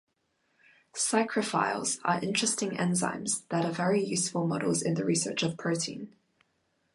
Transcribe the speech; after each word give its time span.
Psychrophiles 0.95 1.99
are 2.03 2.19
interesting 2.23 2.71
enzymes 2.71 3.47
that 3.49 3.63
are 3.65 3.71
very 3.71 4.03
useful 4.03 4.47
models 4.47 4.81
in 4.81 4.95
the 4.95 5.05
research 5.05 5.43
of 5.43 5.57
proteins. 5.59 6.09